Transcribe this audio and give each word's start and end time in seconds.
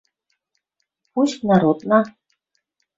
Пусть 1.13 1.33
народна 1.47 1.99